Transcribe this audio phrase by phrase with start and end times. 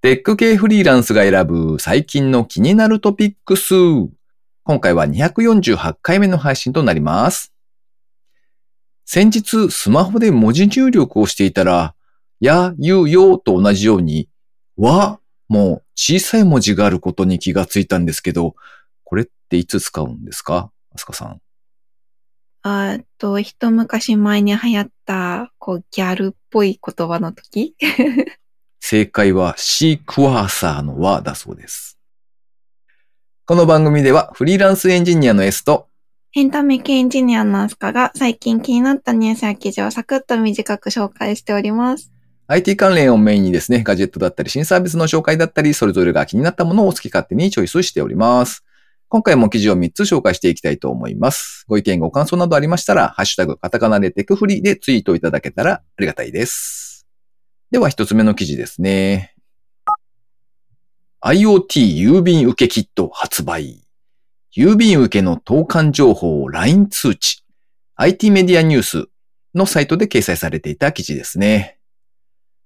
[0.00, 3.74] テック系フリーランスが選ぶ最近の気になるトピックス。
[4.62, 7.52] 今回は248回目の配信となります。
[9.04, 11.96] 先日スマホで文字入力をしていたら、
[12.38, 14.28] や、ゆ、よと同じように、
[14.76, 15.18] わ
[15.48, 18.54] も小さい文字があることに気がついたんですけど、
[19.02, 20.70] これっていつ使うんですか？
[20.94, 21.40] あすかさん。
[22.62, 27.74] あっと、一昔前に流行った、こう、ギャルっぽい言葉の時？
[28.80, 31.98] 正解はシークワーサーの和だそうです。
[33.44, 35.88] この番組ではフリーランスエンジニアの S と
[36.36, 42.12] エンタメ系エンジニアのアスカが最近気になったニュースや記事をサクッと短く紹介しております。
[42.48, 48.64] IT 関連をメインにですね、ガジェットだったり新サービスの紹介だったり、それぞれが気になったものを好き勝手にチョイスしております。
[49.08, 51.64] 今回も記事を3つ紹介していきたいと思います。
[51.66, 56.87] ご意見、ご感想などありましたら、ハッシュタグ、カタカナでテクフリでツイートいただけたらありがたいです。
[57.70, 59.34] では一つ目の記事ですね。
[61.20, 63.84] IoT 郵便受けキット発売。
[64.56, 67.44] 郵便受けの投函情報を LINE 通知。
[67.96, 69.08] IT メディアニュース
[69.54, 71.78] のサイトで掲載されていた記事ですね。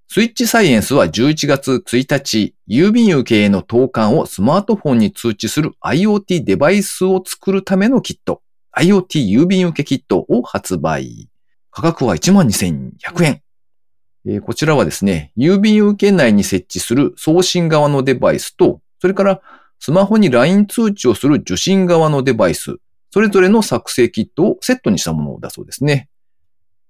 [0.06, 8.42] スイッチサイエンスは11月1日、郵便受けへの投函をスマートフォンに通知する IoT デバイスを作るためのキット、
[8.76, 11.28] IoT 郵便受けキットを発売。
[11.70, 13.41] 価格は12,100円。
[14.24, 19.40] えーこちらはですね、郵便受け内に設置する送信側のデバイスと、それから
[19.80, 22.76] スマホに LINE 通知をする受信側のデバイス、
[23.10, 26.08] それぞれの作成キットをセットにしたものだそうですね。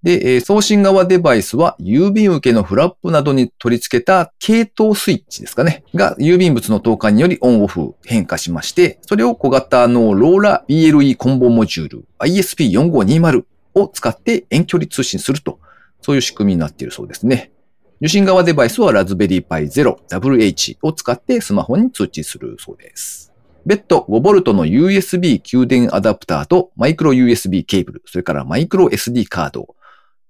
[0.03, 5.85] で、えー送信側デバイスは郵便受けのフラップなどに取り付けた系統スイッチですかね。
[5.95, 15.61] が郵便物の投函によりオンオフ変化しまして、それを小型のローラ BLE コンボモジュール ISP4520 を使って遠距離通信すると、
[16.03, 17.53] そういう仕組みになっているそうですね。
[18.01, 23.33] 受信側デバイスはラズベリーパイ 0WH を使ってスマホに通知するそうです。
[23.65, 29.77] 別途 5V の USB 給電アダプターとマイクロ USB ケーブル、それからマイクロ SD カード、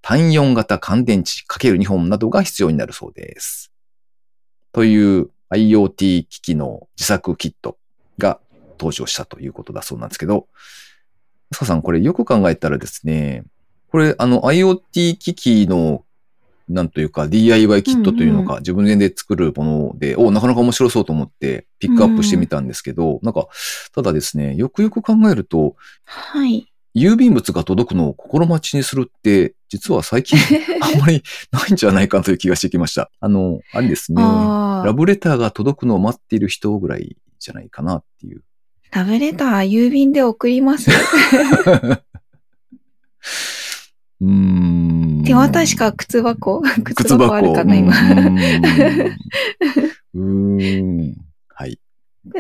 [0.03, 3.73] 単4型乾電池 ×2 本などが必要になるそうです。
[4.73, 7.79] という IoT 機器の自作キット
[8.19, 8.39] が
[8.79, 10.49] 登場したということだそうなんですけど、
[11.53, 13.45] スカさんこれよく考えたらですね、
[13.93, 16.05] これあの IoT 機器の
[16.67, 23.49] なんというか DIY キットというのか、自分で作るもので、おなかなか面白そうと思ってピックアップしてみたんですけど、なんか、
[23.95, 26.73] ただですね、よくよく考えると、はい。
[26.97, 30.39] 郵便物が届くのを心待ちにするって、実は最近
[30.81, 33.11] あんまりないんじゃないかという気がしてきました。
[33.21, 34.23] あの、あれですね。
[34.23, 38.43] ラブレターが届くのを待っている人ぐらいじゃないかなっていう。
[38.93, 40.91] ラブレター郵便で送ります？
[44.23, 44.29] うー
[45.23, 45.23] ん。
[45.25, 46.63] 手渡しか靴箱？
[46.63, 47.93] 靴靴箱箱あるかな、今。
[50.15, 51.15] うーん。
[51.49, 51.79] はい。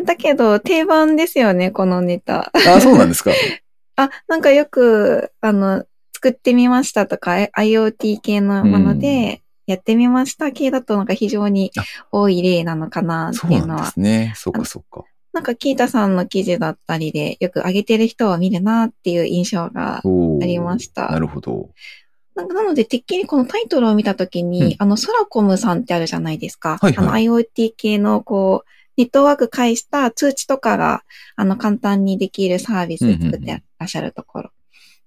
[0.04, 2.52] だけど、定番ですよね、このネタ。
[2.54, 3.32] あ、そうなんですか？
[3.96, 5.84] あ、なんかよく、あの、
[6.14, 11.70] 作ってみましたとか、え IoT 系のもので、やってみました系だとなんか非常に
[12.10, 13.86] 多い例なのかなってそうなんでいうのは。
[13.86, 14.32] すね。
[14.36, 15.04] そうか、そうか。
[15.32, 20.02] なんかキータさんの記事だったりで、よく上げてる人を見るなっていう印象があ
[20.44, 21.70] りましたなるほど。
[22.34, 26.78] なんかなので、てっきりこのタイトルを見たときに、うんあの、ソラコムさんってあるじゃないですか。
[26.80, 31.02] はいはいあの、IoT 系の、こう、ネットワーク介した通知とかが、
[31.36, 34.50] あの、簡単にできるサービス作ってらっしゃるところ。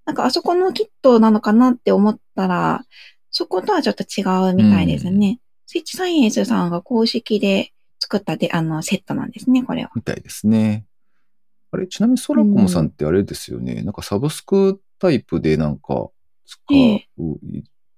[0.05, 2.83] なんか、あそこのキットなのかなって思ったら、
[3.31, 5.39] そことはちょっと違うみたいですね。
[5.67, 7.73] スイッチサイエンスさんが公式で
[8.05, 9.91] 作ったで、あの、セットなんですね、これは。
[9.95, 10.85] みたいですね。
[11.71, 13.81] あれ、ちなみにソラコムさんってあれですよね。
[13.81, 16.09] なんかサブスクタイプでなんか
[16.45, 17.07] 使うええ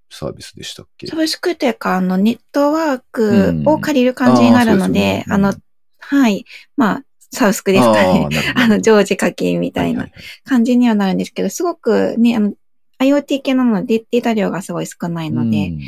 [0.10, 1.08] サービスでしたっけ？
[1.08, 5.54] サブスクというか、あの、ネットワークを借りる感じになるので、うんあですよねあの、
[6.00, 6.46] はい。
[6.78, 7.04] まあ、
[7.34, 8.30] サブスクですかね。
[8.56, 12.54] あ あの、常時課金みたいなははは感じにはなるんですけど、すごくね、あの、
[13.00, 15.80] IoT 系なので、データ量がすごい少ないので、うん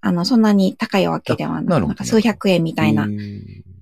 [0.00, 3.08] あの、そんなに高いわけではなく、あなんか数百円みたいな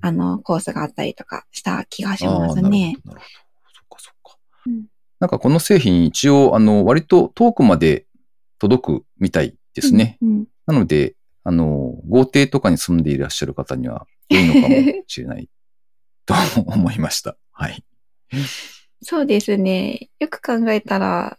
[0.01, 2.63] あの、コースがあったりとかした気がしますね。
[2.63, 2.71] なるほど。
[2.71, 3.21] なるほど。
[3.21, 3.23] そっ
[3.89, 4.39] かそっか。
[4.67, 4.85] うん
[5.19, 8.05] なんかこの製品一応、あの、割と遠くまで
[8.59, 10.19] 届くみたいですね。
[10.21, 10.29] うん。
[10.29, 11.15] うんなので、
[11.45, 15.49] あの、豪邸とかに住んでいらっしゃる方には良いのかもしれない
[16.25, 16.35] と
[16.67, 17.37] 思いました。
[17.53, 17.85] はい。
[19.01, 20.11] そうですね。
[20.19, 21.39] よく考えたら、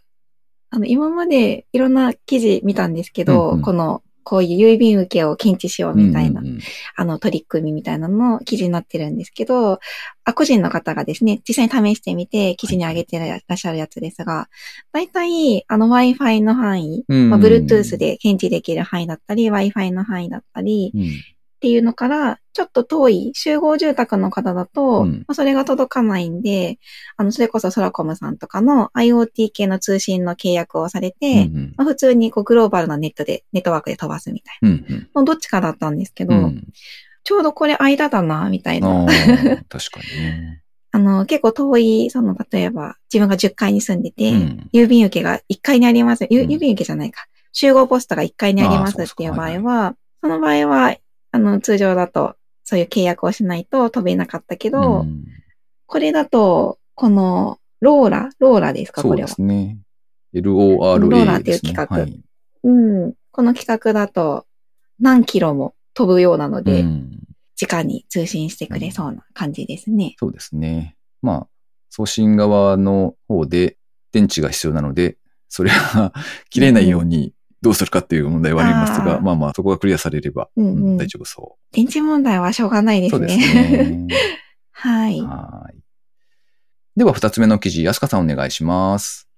[0.70, 6.60] あの、今までいろんな記事見たんですけど、うんうんこの、こういう郵便受けを検知しようみたいなうんうんうん。
[6.96, 9.80] あの、取り組みみたいなのの記事になってるんですけど、
[10.24, 14.50] あ、個人の方がですね、実際に試してみて記事に上げてらっしゃるやつですが、
[14.92, 17.30] 大体、あの Wi-Fi の範囲、うん。
[17.30, 21.10] まあ、Bluetooth で検知できる範囲だったり、Wi-Fi の範囲だったり、うん
[21.58, 26.78] っていうのからちょっと遠い集合住宅の方だと、うんまあ、それが届かないんで、
[27.16, 35.08] あの、それこそソラコムさんとかの IoT 系の通信の契約をされて、うんまあ、普通にこうグローバルなネットで、ネットワークで飛ばすみたいうん。
[35.14, 36.44] うんどっちかだったんですけど、うん。
[36.44, 36.64] うん。
[37.24, 39.02] ちょうどこれ間だな、みたいあな。
[39.02, 39.06] あ、
[39.68, 40.62] 確かにね。
[40.92, 44.70] あの、結構遠い、その、例えば、自分が10階に住んでて、うん。
[44.72, 46.24] 郵便受けが1階にあります。
[46.24, 47.26] 郵便受けじゃないか。
[47.52, 50.96] 集合ポストが1階にありますっていう場合は、その場合は、
[51.30, 55.24] あの、通常だと、そういう契約をしないと飛べなかったけど、うん
[55.90, 59.28] これだと、この、ローラ、ローラですか、そうでこれは。
[59.28, 59.78] すね。
[60.34, 61.60] ローラ LORA っていう。
[61.62, 62.20] 企画はい。
[62.62, 63.14] うん。
[63.30, 64.44] この企画だと、
[65.00, 67.18] 何キロも飛ぶようなので、うん
[67.60, 70.14] 直に通信してくれそうな感じですね。
[70.18, 70.96] そうですね。
[71.22, 71.48] まあ、
[71.90, 73.76] 送信側の方で
[74.12, 76.12] 電池が必要なので、それが
[76.50, 83.10] 切れないようにどうするかっていう問題はありますが、あーまあまあ、そこがクリアされれば、うんうんうん大丈夫そ電池問題はしょうがないでう。
[83.10, 83.78] そすうですね。
[83.78, 84.14] ね。
[84.72, 85.20] はい。
[85.20, 85.78] はい。
[86.96, 89.28] では、二つ目の記事、アスカさんお願いします。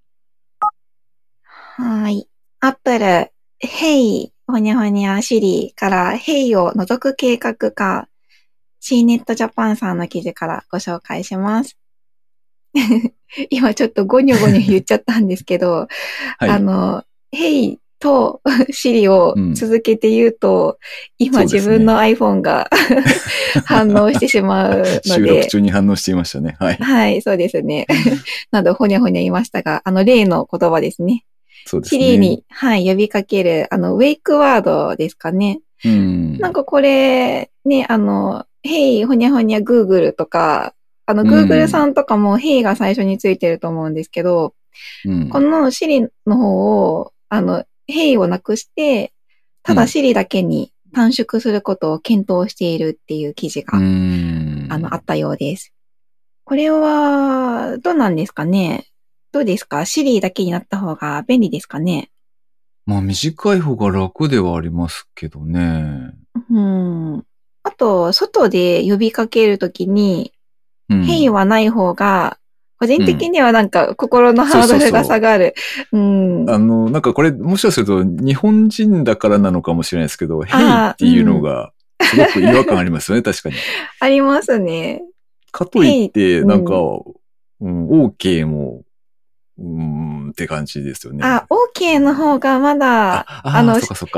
[1.77, 2.29] はい。
[2.61, 8.09] Apple、Hey、ほにゃほにゃ Siri から Hey を除く計画か、
[8.81, 11.77] C ネットジャパンさんの記事からご紹介します。
[13.51, 15.87] 今ちょっとゴニョゴニョ言っちゃったんですけど、
[16.39, 16.51] はい。
[16.51, 18.41] あの、 Hey と
[18.73, 20.79] Siri を続けて言うと、
[21.21, 22.69] うですね自分の iPhone が
[23.67, 26.57] 反応してしまうの収録で、中に反応していましたね。
[26.59, 26.75] はい。
[26.77, 27.87] はい、そうですね。
[28.51, 31.25] など、ほにゃほにゃ言いましたが、あの、例の言葉ですね。
[31.67, 32.01] そうですね。
[32.01, 35.61] シリに、はい、呼びかける、あの、ウェイクワードですかね。
[35.85, 36.39] うん。
[36.39, 40.75] なんかこれ、ね、あの、ヘイ、ほにゃほにゃ、グーグルとか、
[41.07, 44.55] あの、うんグーグルさんとかもヘイが最初についてると思うんですけど、
[45.05, 49.13] うん、このシリの方を、あの、ヘイをなくして、
[49.63, 54.67] ただシリだけに短縮することを検討しているっていう記事が、うん。
[54.71, 55.73] あの、あったようです。
[56.45, 58.87] これは、どうなんですかね？
[59.33, 59.85] どうですか？
[59.85, 62.11] シリだけになった方が便利ですかね？
[62.87, 66.13] まあ、短い方が楽ではありますけどね。
[66.51, 67.25] うん。
[67.63, 70.33] あと、外で呼びかけるときに、
[70.89, 71.05] うん。
[71.05, 72.39] ヘイはない方が、
[72.81, 75.55] 個人的にはなんか心のハードルが下がる。
[75.93, 76.49] うん。
[76.49, 81.73] あの、なんかこれ、もしかすると日本人だからなのかもしれないですけど、ヘイっていうのが、
[82.03, 83.57] すごく違和感ありますよね、確かに。
[84.01, 85.03] ありますね。
[85.53, 86.73] かといって、なんか、
[87.61, 88.81] うん、OK も、
[89.59, 91.21] うーん、って感じですよね。
[91.25, 91.47] あ、
[91.77, 93.77] OK の方がまだ、あ、ああの。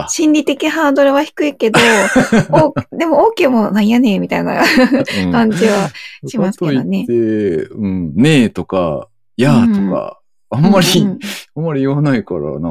[0.08, 1.78] 心理的ハードルは低いけど、
[2.50, 5.90] おでも OK もなんやねんみたいなうん感じは。
[6.26, 10.18] しますけどねかといって、うん、ねえとか、やーとか、
[10.50, 11.18] あんまり、うんうん
[11.56, 12.68] あんまり言わないからな。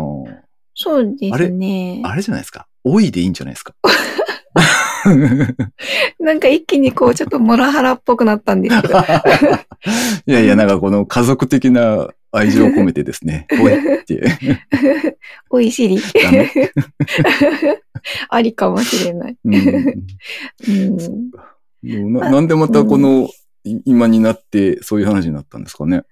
[0.74, 2.02] そうですね。
[2.04, 2.68] あれじゃないですか？
[2.84, 3.74] おいでいいんじゃないですか？
[6.20, 8.94] なんか一気にこう、ちょっとモラハラっぽくなったんですけど。
[10.28, 14.24] いやいや、なんかこの家族的な愛情を込めてですね、 おいって。
[15.50, 16.00] おいしり。
[18.30, 19.38] ありかもしれない。
[19.44, 19.96] うん
[22.14, 23.28] ななんでまたこの、
[23.64, 26.04] い今になってそういう話になったんですかね？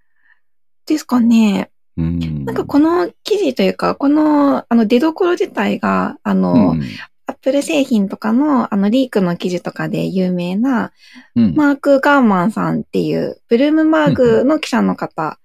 [0.85, 1.69] ですかね。
[1.95, 2.45] うん。
[2.45, 6.81] なんかこの記事というか、この、あの、出所自体が、あの、うん
[7.27, 10.91] アップル製品とかの、あの、リークの記事とかで有名な、
[11.35, 15.39] うんマーク・ガーマンさんっていう、ブルームバーグの記者の方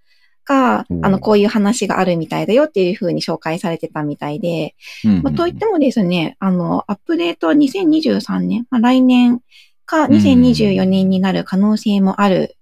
[0.45, 4.75] が、うんあの、こういう話があるみたいだよっていうふうに紹介されてたみたいで、
[5.05, 9.41] うんまあ、といってもですね、あの、アップデートは2023年、まあ、来年
[9.87, 12.57] かうん2024年になる可能性もある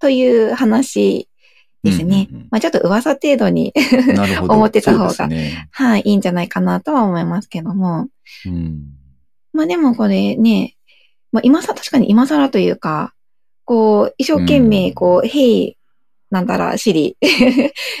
[0.00, 1.28] という話
[1.82, 2.28] ですね。
[2.30, 3.72] うんうんうんまあ、ちょっと噂程度に。
[4.48, 5.68] 思ってた方がね。
[5.70, 8.08] はい、いいんじゃないかなとは思いますけども。
[8.46, 8.82] うん。
[9.52, 10.76] まあでもこれね、
[11.32, 13.14] まあ今さ、確かに今更というか、
[13.64, 15.77] こう、一生懸命、こう、へい、
[16.30, 17.16] なんだら、シリ。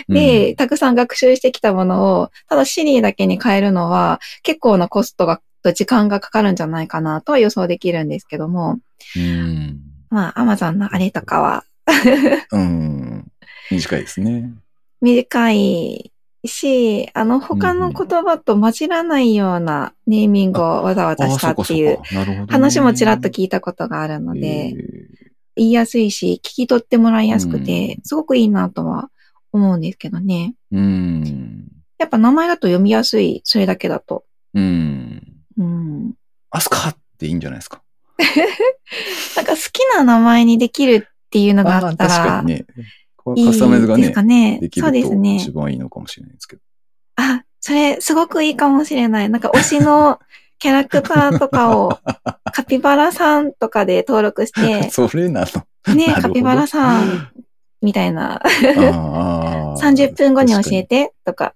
[0.08, 8.78] で、たくさん学習してきたものを、ただシリだけに変えるのは、結構なコストが、と時間がかかるんじゃないかなとは予想できるんですけども、
[9.16, 9.80] うん。
[10.10, 11.64] まあ、アマゾンのあれとかは、
[12.52, 13.26] うん。
[13.70, 14.52] 短いですね。
[15.00, 16.12] 短い
[16.44, 21.98] し、あの、他の言葉と混じらないようなネーミングをわざわざしたっていう。
[22.48, 24.74] 話もちらっと聞いたことがあるので、え
[25.58, 29.10] 言いやすいし、聞き取ってもらいやすくてう、すごくいいなとは
[29.52, 30.54] 思うんですけどね。
[30.72, 31.68] ーうん。
[31.98, 34.24] やっぱ名前だと読みやすい、それだけだと。
[34.54, 35.22] うん。
[35.58, 36.14] うん。
[36.50, 37.82] アスカっていいんじゃないですか？
[39.36, 42.66] なんか好きな名前にできるっていうのがあったあ確からに、ね。
[43.16, 44.58] こういいカスタマイズがねですか、ね。
[44.60, 45.50] できそうですると一ね。
[45.52, 46.62] 番いいのかもしれないですけど。
[47.16, 49.28] あ、それすごくいいかもしれない。
[49.30, 50.18] なんか推しの
[50.58, 51.98] キャラクターとかを
[52.52, 55.44] カピバラさんとかで登録して、 それな
[55.86, 55.94] の。
[55.94, 57.28] ね、カピバラさん
[57.80, 60.82] みたいな、あー30分後に教え。
[60.84, 61.54] てとか。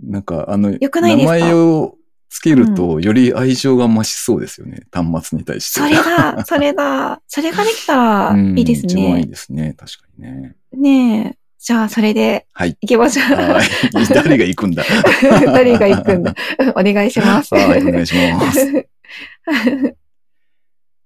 [0.00, 1.32] なんか、あの、よくないですか？
[1.38, 1.96] 名前を
[2.30, 4.82] つけると、より愛情が増しそうですよね。
[4.92, 5.80] 端末に対して。
[5.80, 7.20] それだ、それだ。
[7.26, 9.26] それができたらうんいいです一番いいね。
[9.26, 9.74] ですね。
[9.76, 10.54] 確かにね。
[10.72, 11.38] ねえ。
[11.60, 12.76] じゃあ、それではい。
[12.80, 13.26] 行きましょう。
[13.36, 13.68] はい。
[14.14, 14.84] 誰が行くんだ？
[15.46, 16.34] 誰が行くんだ？
[16.76, 17.54] お願いします。
[17.54, 18.86] はい、お願いします。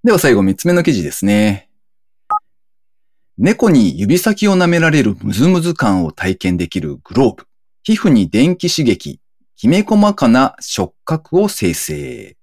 [0.05, 1.69] では最後三つ目の記事ですね。
[3.39, 7.47] 猫に指先を舐められるムズムズ感を体験できるグローブ。
[7.83, 9.21] 皮膚に電気刺激。
[9.57, 12.37] きめ細かな触覚を生成。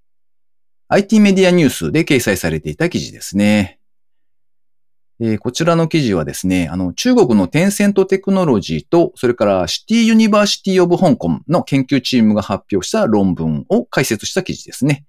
[0.88, 3.79] IT メディアニュースで掲載されていた記事ですね。
[5.22, 15.06] えーこちらの記事はですね、あの、中国の Tencent Technology と、それから City University of 香港の研究チームが発表した論文を解説した記事ですね。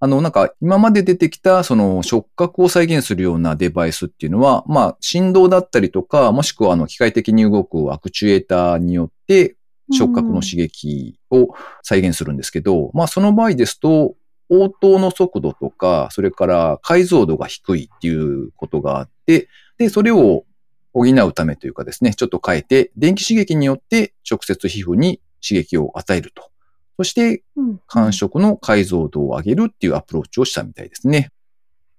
[0.00, 9.56] あの、なんか、今まで出てきた、その、触覚を再現するようなデバイスっていうのは、まあ、振動だったりとか、もしくは、あの、機械的に動くアクチュエーターによって、
[9.92, 11.48] 触覚の刺激を
[11.82, 14.14] 再現するんですけど、まあ、その場合ですと、
[14.50, 20.44] 応答の速度とか、それから解像度が低いっていうことがあって、で、それを
[20.92, 26.50] 補うためというかですね、ちょっと変えて、電気刺激によって直接皮膚に刺激を与えると。
[26.98, 31.30] そして、うん感触の解像度を上げるっていうアプローチをしたみたいですね。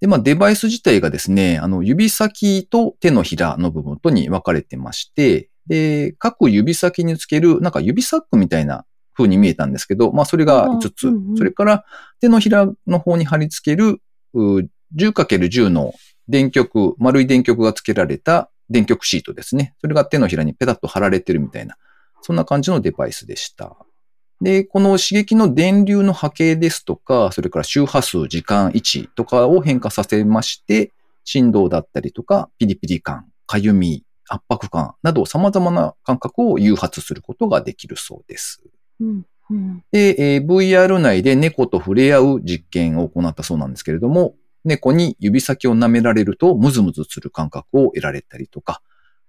[0.01, 11.85] で、まあデバイス自体がですね、あの指先と手のひらの部分とに分かれてまして、で、各指先につけるなんか指サックみたいな風に見えたんですけど、まあそれが5つ、うんうんうんそれから
[12.19, 14.01] 手のひらの方に貼り付ける
[14.33, 15.93] う 10×10 の
[16.27, 19.75] 電極、丸い電極が付けられた電極シートですね。
[19.81, 21.77] それが手のひらにペタッと貼られてるみたいな、
[22.21, 23.75] そんな感じのデバイスでした。
[24.41, 30.91] で、この刺激の電流の波形ですとか、それから周波数、時間、位置とかを変化させまして、
[31.23, 38.63] 振動だったりとか、ピリピリ感、かゆみ、圧迫感など様々な感覚を誘発することができるそうです。
[39.01, 39.25] うん
[39.91, 48.81] で、えー VR 内で猫と触れ合う実験を行ったそうなんですけれども、猫に指先を舐められるとムズムズする感覚を得られたりとか、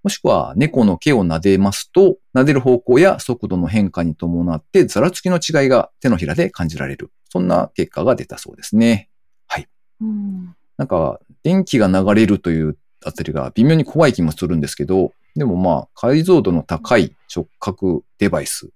[0.02, 7.10] もしくは猫の毛を撫でますと、撫でる方向や速度の変化に伴ってざらつきの違いが手のひらで感じられる。
[7.30, 9.08] そんな結果が出たそうですね。
[9.46, 9.68] はい
[10.00, 18.70] うんなんか、電気が流れるというあたりが微妙に怖い気もするんですけど、でもまあ、解像度の高い触覚デバイス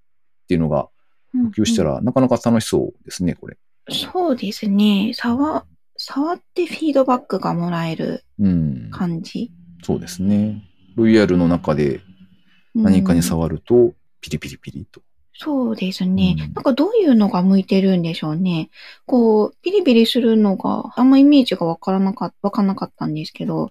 [0.47, 0.88] っていうのが
[1.35, 3.59] うん普及したら、なかなか楽しそうですね、これ。
[3.91, 5.12] そうですね。
[5.12, 8.91] 触、触ってフィードバックがもらえるうん。
[8.93, 9.50] 感じ？
[9.83, 10.62] そうですね。
[10.97, 12.00] VR の中で
[12.75, 15.03] 何かに触ると、ピリピリピリと。
[15.35, 16.37] そうですね。
[16.38, 18.71] うんなんかどういうのが向いてるんでしょうね。
[19.05, 23.71] こう、ピリピリするのがあんまイメージがわからなかった、わかんなかったんですけど、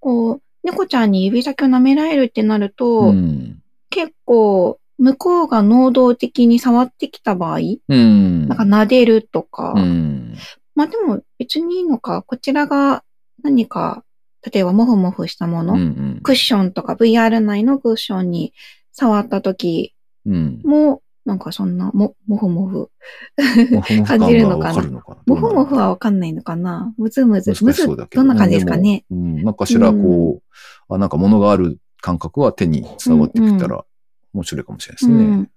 [0.00, 3.62] こう、猫ちゃんに指先を舐められるってなると、うん。
[3.90, 8.46] 結構、向こうが能動的に触ってきた場合、うん。
[8.46, 10.36] なんか撫でるとか、うん。
[10.76, 13.02] まあでも別にいいのか、こちらが
[13.42, 14.04] 何か、
[14.52, 18.54] 例えばモフモフしたもの、うんうんクッションとか VR 内のクッションに
[18.92, 19.92] 触った時
[20.24, 20.60] うん。
[20.64, 22.88] も、なんかそんな、も、もふもふ。
[23.82, 25.02] 感感じるがのかな？
[25.26, 27.52] もふもふはわわかんないのかなむずむず。
[27.52, 27.96] 難むず、ど。
[27.96, 29.04] どんな感じですかね。
[29.10, 29.42] うん。
[29.42, 30.40] なんかしらこ
[30.88, 33.84] う、あ、なんか物がある感覚は手に伝わってきたら
[34.32, 35.24] 面白いかもしれないですね。
[35.24, 35.50] うん。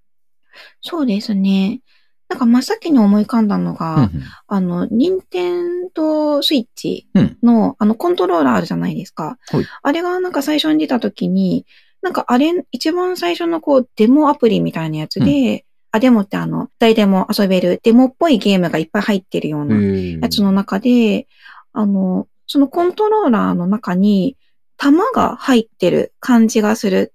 [0.82, 1.82] そうですね。
[2.28, 4.12] なんか真っ先に思い浮かんだのが、うん
[4.48, 7.08] あの、任天堂スイッチ
[7.44, 9.38] の、あの、コントローラーあるじゃないですか。
[9.50, 11.66] はいあれがなんか最初に出た時に、
[12.02, 21.28] なんかあれ、一番最初のこう、デモアプリみたいなやつで、あ、デモってあの、誰でも遊べるデモっぽいゲームがいっぱい入ってるようなうんやつの中で、
[21.74, 24.38] あの、そのコントローラーの中に
[24.78, 27.14] 弾が入ってる感じがする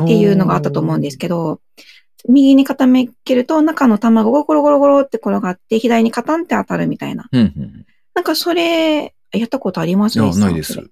[0.00, 1.60] っていうのがあったと思うんですけど、
[2.28, 7.28] 右に傾けると中の弾がゴロゴロゴロって転がって左にカタンって当たるみたいな。
[7.32, 7.86] うんうん。
[8.14, 10.88] なんかそれ、やったことありますねないです。。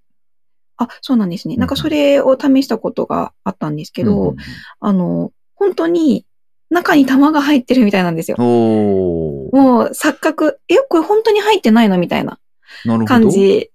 [0.76, 1.54] あ、そうなんですね。
[1.54, 4.36] うんなんかそれを試したことがあったんですけど、うん
[4.80, 6.24] あの、本当に
[6.70, 8.38] 中に弾が入ってるみたいなんですよ。
[8.38, 11.98] もう錯覚、え、これ本当に入ってないの？
[11.98, 12.38] みたいな
[12.84, 13.06] なるほど。
[13.06, 13.70] 感じ。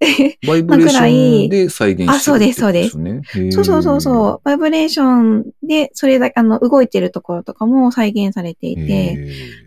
[0.48, 3.22] バイブレーションで再現してるあそうですそうですね。
[3.52, 4.42] そうそうそうそう。
[4.44, 9.18] バイブレーションで、それだけ、あの、動いてるところとかも再現されていて、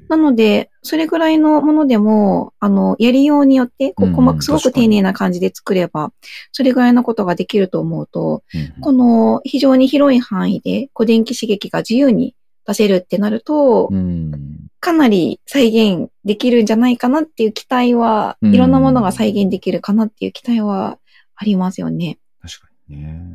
[0.09, 6.13] なので、それぐらいのものでも、あの、やりようによって、こう、うん細く、すごく丁寧な感じで作れば、
[6.53, 12.35] それぐらいのことができると思うと、うんこの非常に広い範囲で、こう、電気刺激が自由に
[12.67, 14.33] 出せるってなると、うん
[14.81, 20.99] かなり再現できるんじゃないかなっていう期待は、うんいろんなものが再現できるかなっていう期待は
[21.35, 22.19] ありますよね。
[22.41, 23.27] 確かにね。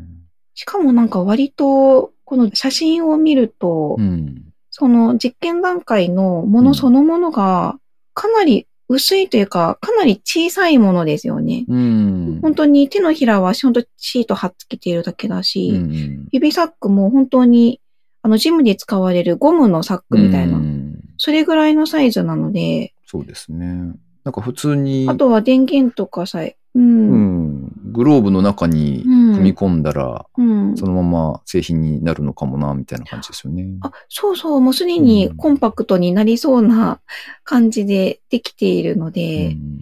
[0.53, 4.45] しかもなんか割と、この写真を見ると、うん。
[4.69, 7.77] その実験段階のものそのものが
[8.15, 11.65] かなり薄いというか、かなり小さいものですよね。
[11.67, 12.39] うん。
[12.41, 17.79] 本当に手のひらはシート貼っつけているだけだし、うん指サックも本当に
[18.23, 20.82] あのジムで使われるゴムのサックみたいな、うん
[21.17, 23.93] それぐらいのサイズなので、そうですね。
[24.23, 27.65] なんか普通に、あとは電源とかさえ、う、うん。
[27.65, 30.77] ん、グローブの中に組み込んだら、うん。
[30.77, 33.67] そのまま製品になるのかもな、みたいな感じですよね。
[33.81, 37.01] あ、そうそう、もうすでにコンパクトになりそうな
[37.43, 39.79] 感じでできているので、うん。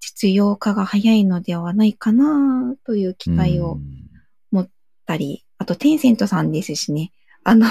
[0.00, 3.82] 実用化が早いのではないかなという期待をうん。
[4.50, 4.68] 持っ
[5.06, 7.70] たり、あとテンセントさんですしね、あの、ん。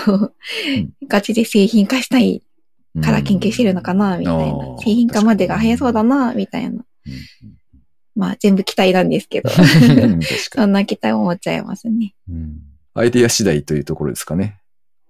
[1.08, 2.42] ガチで製品化したい
[3.04, 4.78] から研究してるのかな、みたいな。
[4.80, 6.70] 製品化までが早そうだな、みたいな。
[6.70, 6.84] うん
[8.20, 9.50] まあ全部期待なんですけど、
[10.52, 11.94] そんな期待を持っちゃいますね。
[11.94, 12.16] に。
[12.28, 12.60] うん
[12.96, 14.60] アイデア次第というところですかね。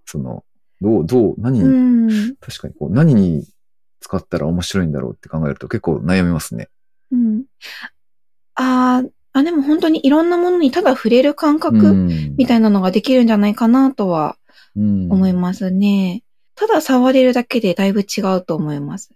[0.06, 0.44] その、
[0.82, 1.70] どう、どう、何に、う
[2.32, 2.36] ん。
[2.36, 3.48] 確かにこう、何に
[4.02, 6.68] 使ったら面白いんだろうって考えると結構悩みますね。
[7.12, 7.44] うん。
[8.56, 14.36] あーあ、でも本当にいろんなものにただ触れる感覚みたいいなのができるんじゃないかなとは
[14.76, 16.24] な思いますね。
[16.58, 19.12] ただ触れるだけでだいぶ違うと思います。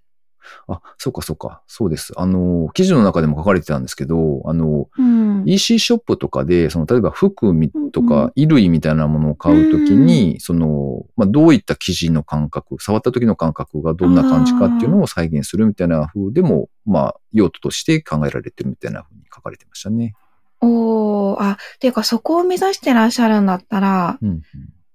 [0.68, 1.62] あ、そうかそうか。
[1.68, 2.14] そうです。
[2.18, 5.44] あの、記事の中でも書かれてたんですけど、あの、うん。
[5.48, 20.14] EC ショップとかで、その、例えば服みとうんうんか衣類みたいなものを買うときに、その、まあ、どういった生地の感覚、触った時の感覚がどんな感じかっていうのを再現するみたいな風でも、まあ、用途として考えられてるみたいな風に書かれてましたね。
[20.62, 24.42] おー、あ、ていうかそこを目指してらっしゃるんだったら、うん。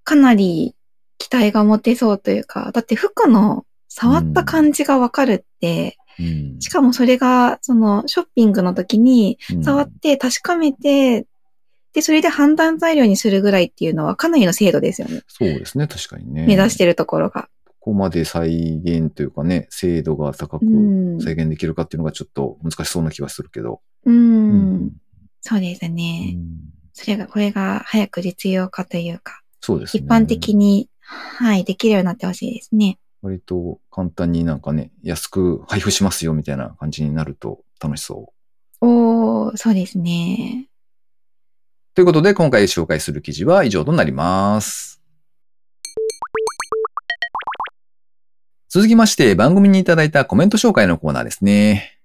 [0.05, 0.77] かなり
[1.19, 6.61] 期待が持てそうというか、だって服の触った感じがわかるって、うん。
[6.61, 11.27] しかもそれが、その、ショッピングの時に、うん触って確かめて、
[11.93, 15.23] で、それで判断材料にするぐらいっていうのはかなりの精度ですよね。
[15.29, 16.47] そうですね、確かにね。
[16.47, 17.49] 目指してるところが。
[17.67, 23.81] ここまで再現というかね、精度が高くうん再現できるかっていうのがちょっと難しそうな気がするけど。
[24.05, 24.11] う。
[24.11, 24.91] うん
[25.41, 26.33] そうですうね。
[26.33, 30.03] んそれが、これが早く実用化というか、そうですね。
[30.05, 32.99] 一般的に、はい、できるようになってほしいですね。
[33.23, 38.33] 割と簡単になんかね、安く配布しますよみたいな感じになると楽しそ
[38.81, 38.87] う。
[38.87, 40.69] おー、そうですね。
[41.95, 45.03] ということで、今回紹介する記事は以上となります。
[48.69, 51.99] 続きまして、番組にいただいたコメント紹介のコーナーですね。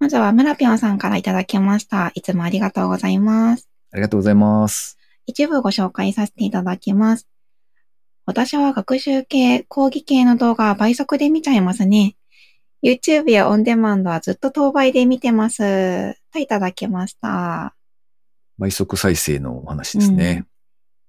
[0.00, 2.12] まずは、村ぴょんさんからいただきました。
[2.14, 3.68] いつもありがとうございます。
[3.92, 4.98] ありがとうございます。
[5.24, 7.26] 一部ご紹介させていただきます。
[8.28, 12.14] 私は学習系、講義系の動画は倍速で見ちゃいますね。
[12.82, 16.14] YouTube やオンデマンドはずっと当倍で見てます。
[16.30, 17.74] といただきました。
[18.58, 20.44] 倍速再生のお話ですね。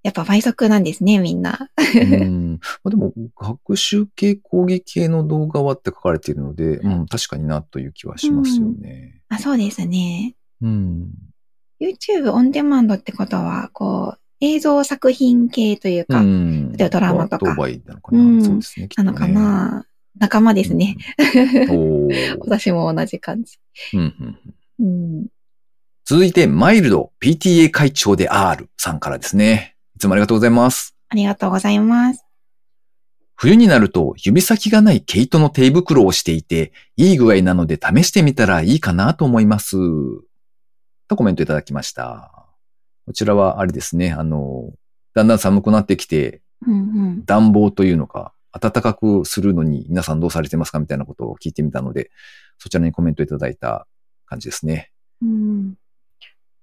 [0.02, 1.68] やっぱ倍速なんですね、みんな。
[1.94, 9.20] うん まあでも、学習系、講義系の動画はって書かれているので、うん、確かになという気はしますよね。
[9.28, 10.36] あ、そうですね。
[10.62, 11.10] うん。
[11.82, 16.72] YouTube オンデマンドってことは、こう、映像作品系というか、うん。
[16.72, 18.88] 例えばドラマとか当倍なのかな、うんそうですね。
[18.96, 19.86] なのかな、
[20.18, 20.96] 仲間ですね。
[22.40, 23.58] 私も同じ感じ。
[26.04, 29.76] 続いて、マイルド PTA 会長で R さんからですね。
[29.94, 30.96] いつもありがとうございます。
[31.08, 32.24] ありがとうございます。
[33.36, 39.76] 冬になると指先がない毛糸の手袋をしていて、いい具合なので試してみたらいいかなと思います。
[41.08, 42.39] とコメントいただきました。
[43.10, 44.70] こちらはあれですね、あの、
[45.16, 47.24] だんだん寒くなってきて、うんうん。
[47.24, 52.12] 暖房というのか、暖かくするのに皆さんどうされてますかみたいなことを聞いてみたので、
[52.58, 53.88] そちらにコメントいただいた
[54.26, 54.92] 感じですね。
[55.20, 55.74] うん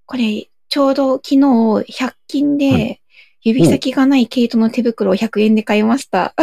[0.05, 3.01] これ、ちょうど昨日、100均はで、
[3.41, 6.33] 指先がない毛糸の手袋を100円で買いました。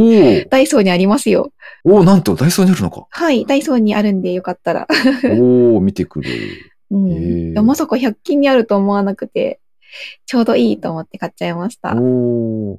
[0.50, 1.54] ダイソーにありますよ。
[1.84, 3.06] おーなんとダイソーにあるのか。
[3.08, 4.86] はい、ダイソーにあるんでよかったら。
[4.90, 6.73] おー見てくる。
[6.90, 9.60] うんまさか100均にあると思わなくて、
[10.26, 11.94] ちょうどいいと思って買っちゃいました。
[11.96, 12.78] おー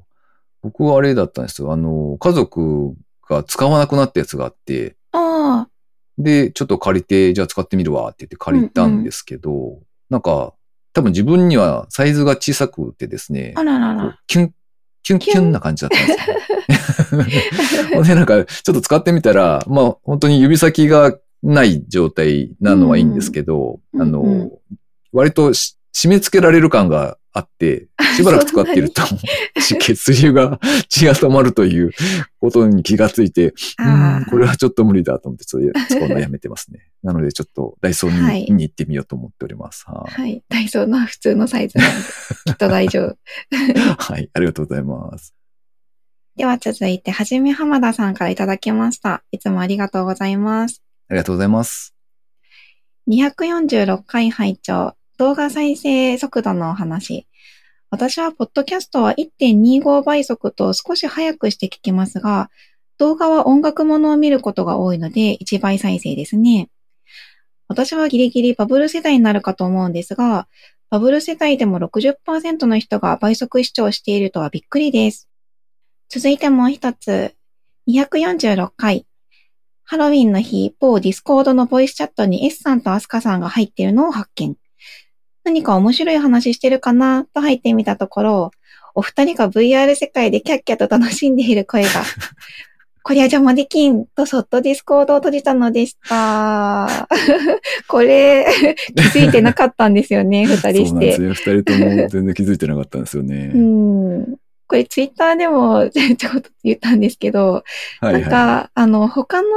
[0.61, 1.71] 僕はあれだったんですよ。
[1.71, 2.95] あの、家族
[3.29, 5.69] が使わなくなったやつがあって、ああ、
[6.17, 10.53] で、ちょっと借りて、じゃあ使ってみるわって言って借りたんですけど、なんか、
[10.93, 14.19] 多分自分にはサイズが小さくてですね、あららら。
[14.25, 14.53] キュン、
[15.03, 17.25] キュンキュンな感じだったんですよ、ね。
[17.93, 24.51] ほんで、なんか、ちょっと使ってみたら、まあ、本当に指先がない状態なのはいいんですけど、あの、うんうん
[25.13, 29.01] 割とし締め付けられる感があって、しばらく使っていると、
[29.79, 31.91] 血流が血が止まるという
[32.41, 36.89] ことに気がついて、あうんこれはちょっと無理だと思って、ちょっと 使うのやめてますね。
[37.01, 39.85] なので、ちょっとダイソーに,、はいに行ってみようと思っております。
[39.87, 40.43] はいはい。
[40.49, 42.03] ダイソーの普通のサイズなんで、
[42.45, 43.17] きっと大丈夫。
[43.97, 45.33] はい、ありがとうございます。
[46.35, 49.23] では続いて、はじめ浜田さんからいただきました。
[49.31, 50.84] いつもありがとうございます。
[51.07, 51.95] ありがとうございます。
[53.07, 57.27] 246回拝聴動画再生速度のお話。
[57.89, 62.49] 私はポッドキャストは1.25倍速と少し早くして聞きますが、
[62.97, 66.69] 動画は音楽ものを見ることが多いので1倍再生ですね。
[67.67, 70.47] 私はギリギリバブル世代になるかと思うんですが、
[70.89, 75.29] バブル世代でも60%の人が倍速視聴しているとはびっくりです。
[76.09, 77.35] 続いてもう一つ、
[77.87, 79.05] 246回。
[79.87, 84.55] ハロウィンの日、某 Discord のボイスチャットに S さんとアスカさんが入っているのを発見。
[85.43, 88.51] 何か面白い話してるかなと入ってみたところ、
[88.95, 91.89] お二人が VR 世界でキャッキャと楽しんでいる声が、
[93.03, 97.07] こりゃ邪魔できんとそっと Discord を閉じたのでした。
[97.87, 98.47] これ、
[98.95, 100.87] 気づいてなかったんですよね、二人して。
[100.89, 101.29] そうなんですよ。
[101.29, 103.51] 二人とも全然気づいてなかったんですよね。
[103.53, 104.35] うん。
[104.67, 107.63] これツイッターでもちょっと言ったんですけど、
[108.01, 109.51] はいなんか、はあの、他の、ん？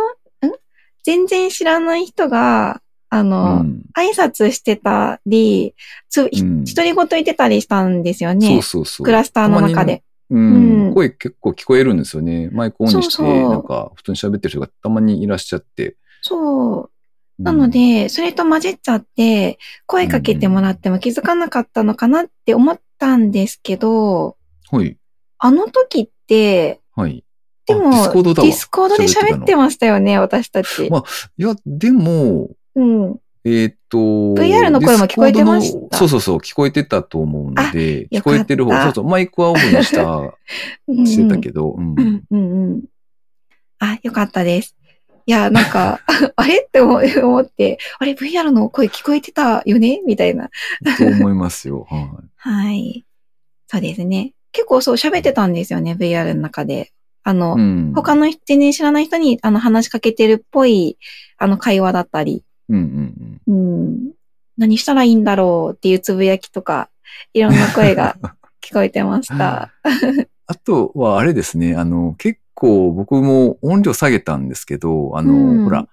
[1.04, 3.24] 全然知らない人が、あい。
[3.24, 5.74] の、うん挨拶してたり、
[6.08, 8.62] つ、ひうん独り言言ってたりしたんですよそねう。
[8.62, 9.04] そうそう。
[9.04, 10.02] クラスターの中で。
[10.30, 12.50] うんうん声結構聞こえるんですよね。
[12.52, 15.96] マイクオンにして、そうそうなんか普通に喋ってる人がたまにいらっしゃって。
[16.22, 16.80] そう。
[16.80, 16.88] うん
[17.40, 24.36] なの、で、それと混じっちゃって、声かけてもらっても気づかなかったのかなって思ったんですけど、
[24.70, 24.96] はい。
[25.38, 27.24] あの時って、はい。
[27.66, 30.88] でも、あ Discord だわ Discord で喋ってましたよね、私たち。
[30.90, 31.04] ま
[31.36, 33.20] いや、でも、うん。
[33.44, 40.04] えーっと、VR の声も聞こえてましたそうそうそう、聞こえてたと思うので、聞こえてる方、そうそう、マイクはオフにした、
[40.88, 41.94] うんしてたけど、うん。
[41.94, 42.84] うん、うん、うん。
[43.78, 44.76] あ、よかったです。
[45.26, 46.00] いや、なんか、
[46.36, 50.00] あれって思思って、あれ VR の声聞こえてたよね？
[50.06, 50.50] みたいな。
[50.96, 51.86] と思いますよ。
[51.88, 52.08] はい。
[52.36, 53.06] はい。
[53.66, 54.32] そうですね。
[54.58, 56.90] 結構そう喋ってたんですよね、VR の中で。
[57.22, 57.92] あの、うん。
[57.94, 60.98] 他の人全然知らない人にあの話しかけてるっぽい
[61.36, 63.56] あの会話だったり、うんうんう
[63.88, 64.12] ん、
[64.56, 66.90] 何したらいいんだろうっていうつぶやきとか、
[67.34, 68.16] いろんな声が
[68.60, 69.70] 聞こえてました。
[70.48, 75.86] あとはあれですね、あの、結構僕も音量下げたんですけど、あの、うんほら、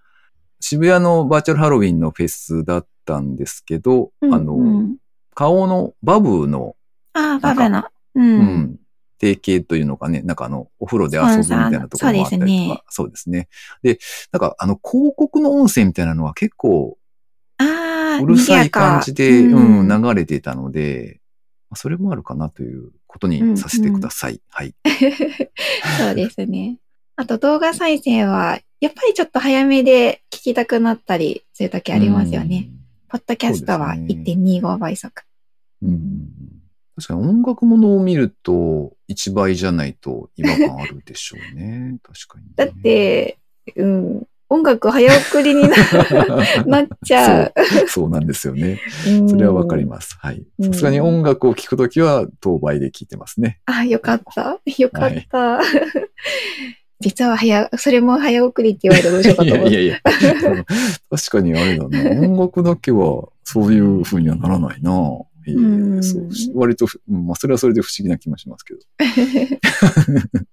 [0.59, 4.95] 渋谷のバーチャルハロウィンのフェスだったんですけど、うんあの、うん
[5.35, 6.75] 顔のバブの、
[7.13, 7.83] ああ、バブの。
[8.15, 8.19] う。
[8.19, 8.79] うんん、
[9.19, 13.97] 提携というのかね、なんかあの、お風呂で遊ぶみたいなところもあったりとか、そうですねそうですね。
[13.97, 13.99] で、
[14.31, 16.97] なんかあの、広告の音声みたいなのは結構
[17.57, 21.21] ああ、うるさい感じで、賑やかうん、流れていたので、
[21.69, 24.41] まあそれもあるかなということにさせてください。
[24.49, 24.75] はい。
[25.97, 26.79] そうですね。
[27.15, 32.69] あと動画再生は、やっぱりちょっと早めで聞きたくなったりするときありますよね。
[33.07, 35.23] ポッドキャストはそうですね1.25倍速。
[35.81, 36.34] うん。
[36.97, 41.97] うん確かに音楽ものを見ると1倍じゃないと違和感あるでしょうね。
[42.03, 42.51] 確かに、ね。
[42.55, 43.37] だって、
[43.75, 45.75] うん、音楽早送りにな
[46.65, 47.53] なっちゃう。
[47.55, 47.87] そう。
[47.87, 48.79] そうなんですよね。
[49.07, 50.15] うんそれはわかります。
[50.19, 50.45] はい。
[50.59, 53.59] うんさすがに音楽を聴くときは当倍で聴いてますね。
[53.65, 54.59] あ、よかった。
[54.77, 55.61] よかった。
[57.01, 59.73] 実は早、それも早送りって言われたらどうしようかいと思って。
[59.75, 60.65] やいやいや。
[61.09, 62.21] 確かにあれだな。
[62.21, 64.91] 音楽だけはそういう風にはならないな。
[65.45, 68.79] いえいえうんそう割とまあ、それはそれで不思議な気もしますけど。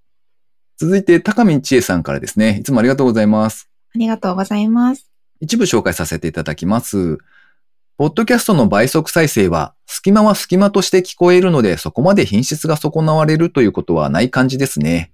[0.79, 2.59] 続いて、高見千恵さんからですね。
[2.61, 3.69] いつもありがとうございます。
[3.95, 5.09] ありがとうございます。
[5.41, 7.19] 一部紹介させていただきます。
[7.99, 15.13] ポッドキャストの倍速再生は、隙間は隙間として聞こえるので、そこまで品質が損なわれるということはない感じですね。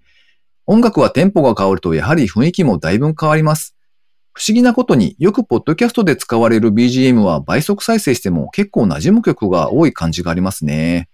[0.66, 3.74] 音楽はテンポが変わると、やはり雰囲気もだいぶ変わります。
[4.38, 11.08] 不思議なことによくポッドキャストで使われる BGM は倍速再生しても結構馴染む曲が多い感じがありますね。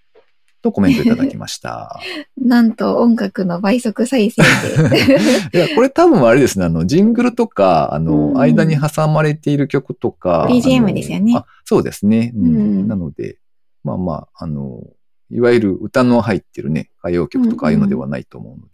[0.60, 1.98] とコメントいただきました。
[2.36, 4.42] なんと音楽の倍速再生
[4.90, 4.98] で。
[5.56, 10.46] いや、これ多分あれですね、あの、ジングルとか、あの、うん間に挟まれている曲とか。
[10.50, 12.30] BGM ですよねあ、そうですね。
[12.36, 12.44] うん。
[12.44, 13.38] うんなので、
[13.84, 14.82] まあまあ、あの、
[15.30, 18.73] いわゆる歌の入ってるね、歌謡曲とかああいうのではないと思うので。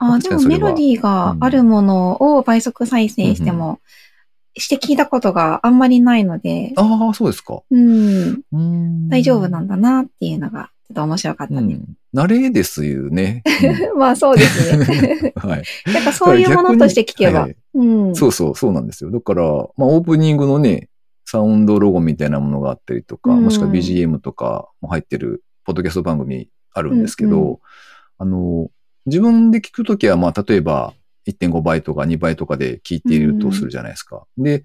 [0.00, 3.80] あでもメロディーがあるものを倍速再生しても、
[4.56, 7.60] して聞いたことがあんまりないので、ああ、そうですか。
[7.70, 11.74] うん、うん大丈夫なんだなっていうのが、ちょっと面白かったね。
[11.74, 11.96] うん。
[12.18, 13.42] 慣れですよね。
[13.96, 15.32] まあそうですね。
[15.36, 15.62] うん はい。
[15.94, 17.40] やっぱそういうものとして聞けば。
[17.40, 18.16] はいはいうん。
[18.16, 19.10] そうそう、そうなんですよ。
[19.10, 20.88] だから、まあ、オープニングのね、
[21.24, 27.58] サウンドロゴみたいなものがあったりとか、うんもしくは BGM とかも入ってるポッドキャスト番組あるんですけど、うんう
[28.18, 28.68] あの、
[29.10, 30.94] 自分で聞くときは、まあ、例えば
[31.28, 34.24] 1.5倍とか2倍とかで聞いているとするじゃないですか。
[34.38, 34.64] で、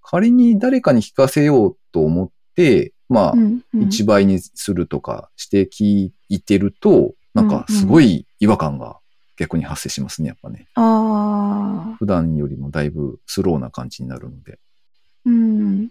[0.00, 8.98] 仮に誰かに聞かせようと思って、まあ、うんうん1倍にするとかして聞いてると、なんかすごい違和感が
[9.36, 10.66] 逆に発生しますね、やっぱね。
[10.74, 11.96] ああ。
[11.98, 14.58] 普段よりもだいぶスローな感じになるので。
[15.26, 15.88] うん。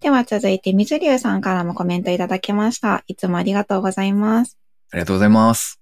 [0.00, 3.04] では続いて、水流さんからもコメントいただきました。
[3.06, 4.58] いつもありがとうございます。
[4.92, 5.79] ありがとうございます。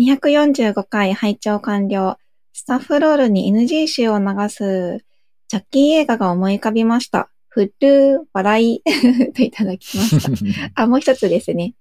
[0.00, 2.16] 245回拝聴完了。
[2.54, 5.04] スタッフロールに NG 集を流す、
[5.48, 7.28] ジャッキー映画が思い浮かびました。
[7.48, 8.82] ふるー、笑い、
[9.36, 10.72] といただきました。
[10.82, 11.74] あ、もう一つですね。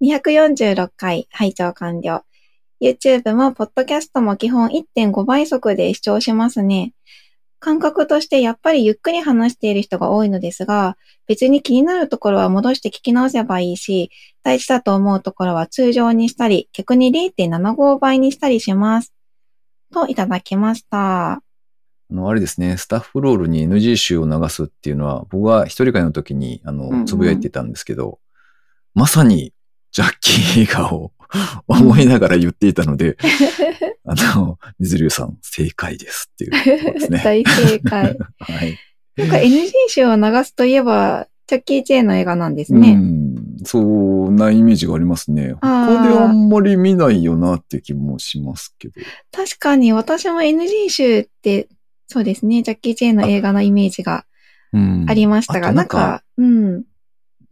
[0.00, 2.24] 246回拝聴完了。
[2.80, 6.92] YouTube も Podcast も基本1.5倍速で視聴しますね。
[7.58, 14.10] 感覚としてやっぱりゆっくり話している人が多いのですが、別に気になるところは戻して聞き直せばいいし、
[14.42, 19.12] 大事だと思うところは通常にしたり、逆に0.75倍にしたりします。
[19.92, 21.32] といただきました。
[21.32, 21.40] あ
[22.10, 28.20] の、あれですね、スタッフロールに NG 集を流すっていうのは、僕が一人会の時に、あうんうの、んつぶやいてたんですけど、
[28.94, 29.52] まさに、
[29.92, 31.12] ジャッキー映画を
[31.66, 33.16] 思いながら言っていたので、
[34.04, 37.20] あの、水流さん、正解ですっていうところですね。
[37.24, 38.18] 大正解。
[38.38, 38.78] はい。
[39.16, 42.92] なんか NG 集を流すといえば、チャッキー・チェーンの映画なんですね。
[42.92, 45.54] うん、そうなイメージがありますね。
[45.60, 48.94] 他であんまり見ないよなって気もしますけど。
[49.32, 51.68] 確かに私も NG 集って、
[52.08, 54.26] そうですね、ジャッキー・チェーンの映画のイメージが
[54.72, 56.66] うんありましたが、あとなんかか、うん。
[56.66, 56.84] うん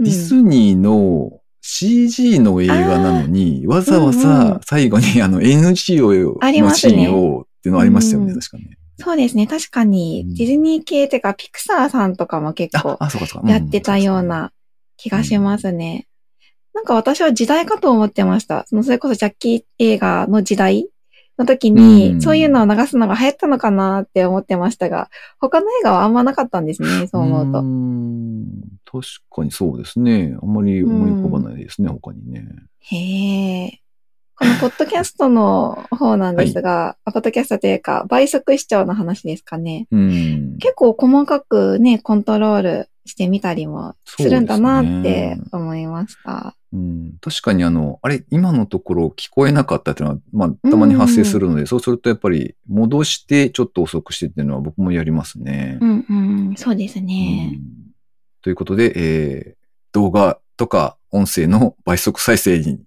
[0.01, 8.77] ディズニーの CG の映画なのに、わざわざん最後にあの NG を、ありのシーンをっていうのありましたよね、うん確かね。
[8.99, 13.51] そうですね、確かに、うんディズニー系っていうか、ピクサーさんとかも結構あ、あ、そうかそうか。
[13.51, 14.53] やってたような
[14.99, 16.07] 気がしますね。
[16.75, 18.67] なんか私は時代かと思ってました。
[18.67, 20.91] そのそれこそジャッキー映画の時代
[21.39, 27.63] の時うに、んそういうのを流すのが流行ったのかなって思ってましたが、他の映画はあんまなかったんですね、そう思うと。
[27.63, 28.45] ん
[28.85, 30.37] 確かにそうですね。
[30.41, 32.47] あんまり思い浮かばないですね、他にね。
[32.81, 33.81] へえ。
[34.37, 39.87] このポッドキャストの方なんですが、あポッドキャストというか、倍速視聴の話ですかね。
[39.93, 40.57] うん。
[40.59, 46.55] 結構細かくね、コントロールしてみたりもするんだなってね思いました。
[46.73, 55.79] うん、確かにあの、あれ、今のところ聞こえなかったっていうのは、まあ、たまに発生するので、そうするとやっぱり戻してちょっと遅くしてっていうのは僕もやりますね。
[55.81, 56.15] うんう
[56.53, 57.53] ん、そうですね。
[57.55, 57.85] うん
[58.43, 59.65] ということで、えー
[59.95, 62.81] 動画とか音声の倍速再生に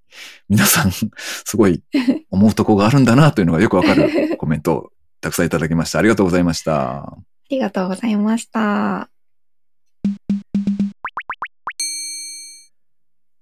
[0.49, 1.81] 皆さん すごい
[2.29, 5.99] 思うとこがあるんだなというのがよくわかる コメントをたくさんいただきました。
[5.99, 7.05] ありがとうございました。
[7.05, 7.17] あ
[7.49, 9.09] りがとうございました。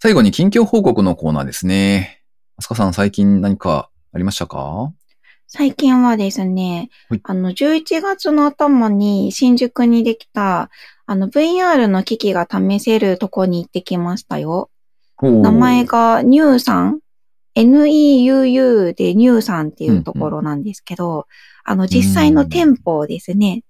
[0.06, 2.22] 最後に近況報告のコーナーですね。
[2.58, 4.94] あすかさん最近何かありましたか？
[5.48, 10.70] 最近はですねはい、あの、11月の頭に新宿にできた、
[11.08, 14.70] あの、VR の機器が試せるとこに行ってきましたよ。
[15.24, 17.00] 名前がニューさん
[17.56, 21.26] ?NEUU でニューさんっていうところなんですけど、
[21.64, 23.64] あの、実際の店舗ですね、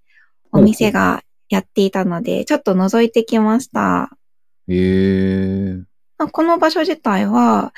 [0.52, 4.10] うんお店がやっていたので、ちょっと覗いてきました。
[4.67, 5.84] えー、
[6.17, 7.73] この場所自体は、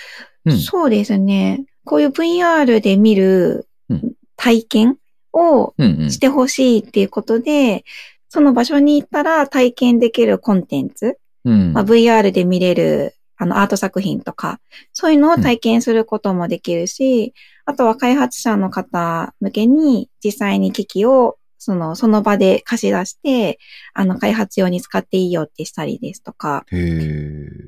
[0.46, 0.58] うん。
[0.58, 4.14] そうですね、こういう VR で見るうん。
[4.36, 4.98] 体験
[5.34, 6.12] をうんうん。
[6.12, 7.84] してほしいっていうことで、
[8.30, 11.74] その場所に行ったら体験できるコンテンツ、うん。
[11.74, 14.60] まあ、VR で見れるあのアート作品とか、
[14.94, 17.34] そういうのを体験することもできるし、
[17.66, 23.60] あとは開発者の方向けに実際に機器をその、その場で貸し出して、
[23.94, 26.66] あの、開発用に使っていいよってしたりですとか、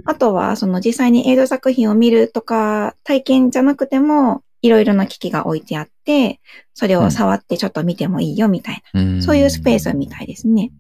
[0.06, 6.40] あとは、その実際に映像作品を見るとか、体験じゃなくても、いろいろな機器が置いてあって、
[6.74, 9.22] それを触ってちょっと見てもいいよみたいな、うん。
[9.22, 10.72] そういうスペースみたいですね。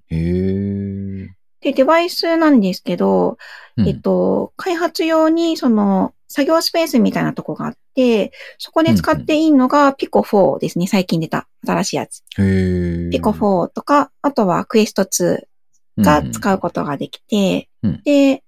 [1.61, 3.37] で、デバイスなんですけど、
[3.77, 3.87] うん。
[3.87, 10.87] えっと、開発用にその作業スペースみたいなとこがあって、そこで使っていいのがピコ4ですね。
[10.87, 12.23] 最近出た新しいやつ。
[12.35, 15.39] ピコ4とか、あとはクエスト2
[15.97, 18.43] が使うことができて、うんで、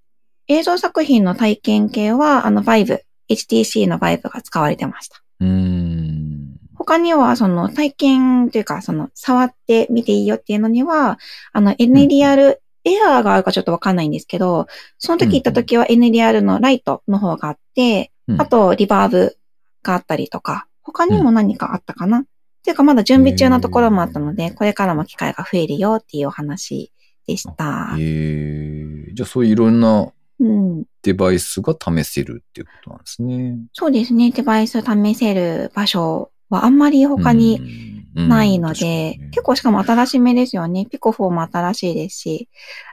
[0.47, 5.23] 映像作品の体験系は、あの Vive、HTC の Vive が使われてました。
[5.39, 6.57] うん。
[6.75, 11.19] 他には、その体験というか、その触ってみていいよっていうのには、
[11.53, 14.67] あの NDR、エアーがあるかちょっとわかんないんですけど、
[14.97, 19.37] その時行った時は NDR のライトの方があって、うんあとリバーブ
[19.83, 22.23] があったりとか、他にも何かあったかな、っ
[22.63, 26.91] ていうかまだ準備中なところもあったので、これからも機会が増えるよっていうお話
[27.27, 27.95] でした。
[27.97, 30.83] へーじゃあそういういろんなうん。
[31.03, 33.57] デバイスが試せるっていうことなんですね。
[33.73, 34.31] そうですね。
[34.31, 40.85] デバイス試せる場所はあんまり他にうんないのうん確かで、にね結構しかも新しめですよね。
[40.85, 42.49] ピコ4も新しいですし。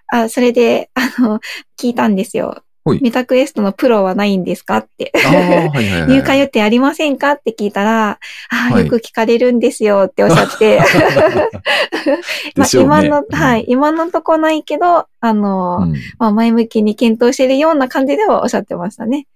[0.08, 1.40] あ、それで、あの、
[1.78, 3.02] 聞いたんですよはい。
[3.02, 5.12] メタクエストのプロはないんですかって。
[5.14, 6.08] ああ、はいはいはい。
[6.08, 8.18] 入会予定ありませんかって聞いたら、あ
[8.50, 10.80] あ、はいよく聞かれるんですよっておっしゃって。
[12.56, 19.26] まあ今の、はい、今のとこないけど、あの、うんまあ前向きに検討しているような感じではおっしゃってましたね。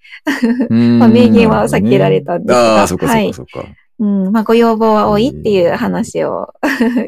[0.71, 3.69] うん まあ明言は避けられたんですがああ、そっかそっかそっか。
[3.99, 6.53] うん、まあご要望は多いっていう話を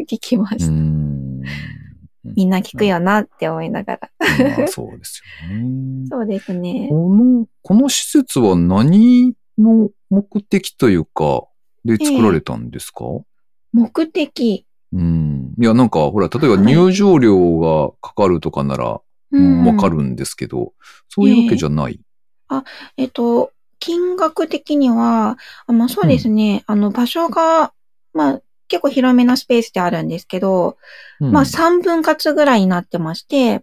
[0.08, 0.70] 聞きまうした。
[0.72, 1.40] ん。
[2.36, 4.10] みんな聞くよなって思いながら。
[4.58, 6.06] まあそうですよね。
[6.10, 6.86] そうですね。
[6.90, 11.44] この、この施設は何の目的というか、
[11.84, 13.04] で作られたんですか、
[13.72, 14.66] 目的。
[14.92, 15.52] うん。
[15.60, 19.00] いや、なんか、ほら、例えばはい入場料がかかるとかなら、
[19.32, 20.72] うんわかるんですけど、
[21.08, 22.00] そういうわけじゃない？
[22.96, 23.50] えっと、
[23.84, 27.74] 金額的には、あまあそうですね、あの場所が、
[28.14, 30.78] まあ結構広めなスペースであるんですけど、
[31.20, 31.32] うん。
[31.32, 33.62] まあ3分割ぐらいになってまして、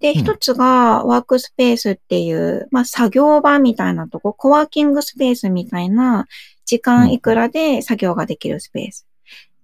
[0.00, 0.18] で、うん。
[0.18, 6.26] 一つがワークスペースっていう、まあ作業場みたいなとこ、コワーキングスペースみたいな、
[6.66, 9.06] 時間いくらで作業ができるスペース。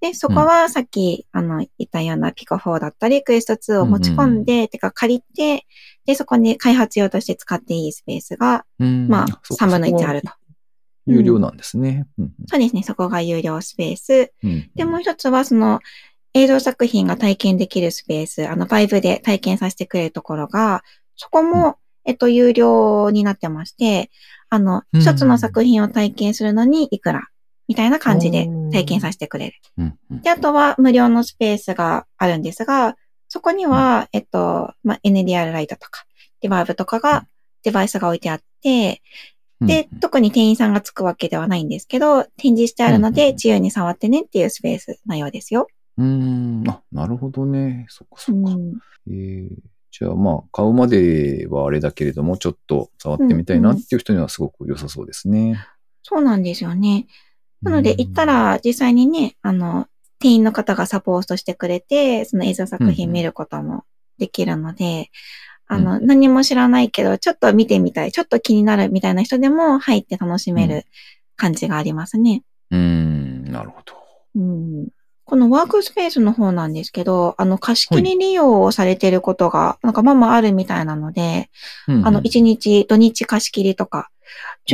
[0.00, 5.66] で、そこはさっき、あの、言ったようなピコ4だったり、クエスト2を持ち込んで、てか借りて、
[6.06, 9.08] で、そこに開発用として使っていいスペースが、うん。
[9.08, 9.66] まあ、そうか。
[9.66, 10.32] 3分の1あると。
[11.06, 12.06] 有料なんですね。
[12.18, 14.32] うんそうですね、そこが有料スペース。
[14.42, 15.80] うんで、もう一つは、その、
[16.32, 20.82] 映像作品が体験できるスペース、あの、バイブで体験させてくれるところが、
[21.16, 24.10] そこも、えっと、有料になってまして、
[24.48, 25.00] あの、うん。
[25.00, 27.28] 一つの作品を体験するのにいくら、
[27.70, 29.56] みたいな感じで体験させてくれる。
[29.78, 32.96] うんうんで、あとは無料のスペースがあるんですが、
[33.28, 36.04] そこには、えっと、まあ、NDR ライトとか、
[36.40, 37.28] デバイブとかが、
[37.62, 39.02] デバイスが置いてあって、
[39.61, 45.68] で、特に店員さんがつくわけではないんですけど、展示してあるのうんで、自由に触ってねっていうスペースのようですよ。
[45.96, 47.87] うん、あ、なるほどね。
[47.88, 48.50] そっかそっか。
[48.50, 48.78] うん
[49.09, 49.48] えー
[49.92, 55.59] じゃあまあ、買うまではあれだけれども、ちょっと触ってみたいなっていう人にはすごく良さそうですね。
[56.02, 57.06] そうなんですよね。
[57.62, 59.87] なので、うん行った、ら実際にね、あの、
[60.18, 63.85] 店員の方がサポートしてくれて、その映像作品見ることも
[64.18, 65.11] できるので、
[65.66, 70.68] あの、う何も知らないけど、ちょっと見てみたい、ちょっと気になるみたいな人でも入って楽しめうん。
[70.68, 70.85] る
[71.37, 72.42] 感じがありますね。
[72.70, 73.94] うん、なるほど。
[74.37, 74.88] うん。
[75.25, 81.51] このワークスペースの方なんですけど、あの、貸し切り利用をされていることが、なんかまあまああるみたいなので、
[81.87, 84.11] うんあの、1日、土日貸し切りとか、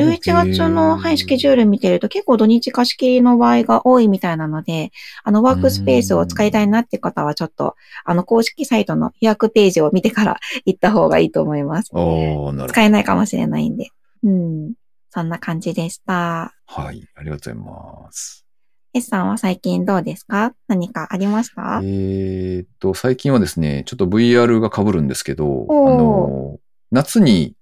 [0.03, 4.93] 11月の、はい、スケジュール見てると結構土日貸し切りの場合が多いみたいなので、
[5.25, 11.91] あの、ワークスペースを使いたいなって方はちょっと、あの、公式サイトの予約ページを見てから行った方がいいと思います。
[11.95, 12.67] ああ、なるほど。
[12.69, 13.89] 使えないかもしれないんで。
[14.23, 14.73] うん。
[15.11, 16.55] そんな感じでした。
[16.67, 18.45] はい、ありがとうございます。
[18.93, 20.55] S さんは最近どうですか？
[20.69, 21.81] 何かありました？
[21.83, 26.59] えーっと、最近はですね、ちょっと VR が被るんですけど、あの、
[26.91, 27.56] 夏に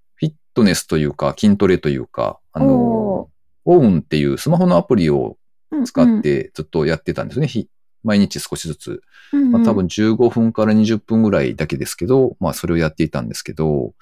[0.54, 3.30] トネスというか、筋トレというか、あの、お
[3.64, 5.36] オウンっていうスマホのアプリを
[5.70, 7.48] うん使ってずっとやってたんですね。
[7.48, 7.68] ひ
[8.04, 9.02] 毎日少しずつ。
[9.32, 13.94] うんうんまあ、多分15分から20分ぐらいだけですけど、まあそれをやっていたんですけど、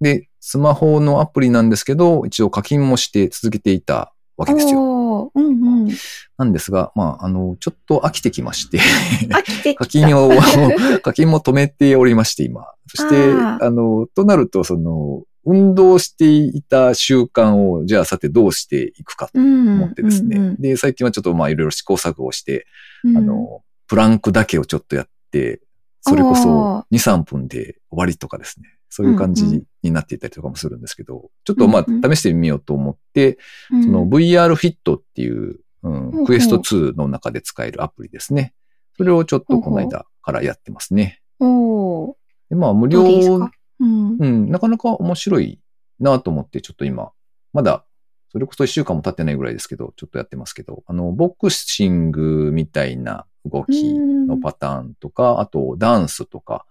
[0.00, 5.30] で、スマホのアプリなんですけど、一応課金もして続けていたわけですよ。
[5.34, 5.50] うんう
[5.86, 5.88] ん。
[6.36, 8.78] なんですが、まあ、あの、ちょっと飽きてきまして、
[9.30, 9.84] 飽きてきた。
[9.84, 10.30] 課金を、
[11.02, 12.66] 課金も止めておりまして、今。
[12.88, 20.36] そして、あの、となると、その、運動していた習慣を、じゃあさてどうしていくかと思ってですね。
[20.36, 22.66] うんうんで、最近はちょっとまあいろいろ試行錯誤して、
[23.04, 23.16] うん。
[23.16, 25.60] あの、プランクだけをちょっとやって、
[26.00, 26.96] それこおそー。
[26.96, 28.68] 2、3分で終わりとかですね。
[28.88, 33.38] そういう感うんうじになっていたりとかもするんですけど、ちょっとまうんうあ試してみようと思って、
[33.70, 33.84] うん。
[33.84, 38.54] その VR フィットっていう、うんクエスト2の中で使えるアプリですね。
[38.96, 41.20] それをちょっとこの間からやってますね。
[41.40, 42.14] おー。
[42.50, 43.50] でまあ無料ど
[43.82, 44.16] うん。
[44.18, 45.60] うん、なかなか面白い
[46.00, 47.12] なと思って、ちょっと今、
[47.52, 47.84] まだ、
[48.30, 56.64] それこそ一週間も経ってないぐらいですけど、ちょっとやってますけど、あの、ボクシングみたいな動きのパターンとか、あと、ダンスとか、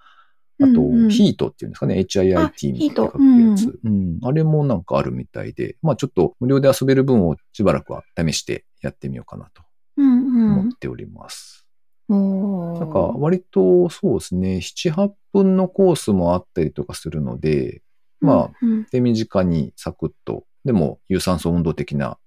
[0.59, 1.09] あと、うんうん。
[1.09, 3.05] ヒートっていうんですかね、HIIT あってヒート。
[3.05, 4.19] 書くやつ、うん。
[4.23, 9.63] あれもなんかあるみたいで、まあちょっと無料で遊べる分をしばらくは試してやってみようかなと
[9.97, 11.60] うん思っております。
[11.60, 11.60] うん。
[11.60, 11.60] おー
[12.15, 17.81] なんか割とそうですね、7、8分のコースもあったりとかするので、
[18.19, 22.17] まあ、うん手短にサクッと、でも有酸素運動的な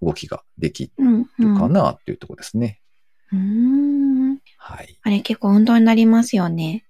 [0.00, 0.92] 動きができ。
[0.98, 2.80] るかなっていうところですね。
[3.32, 4.38] うん。
[4.56, 4.98] はい。
[5.02, 6.84] あれ結構運動になりますよね。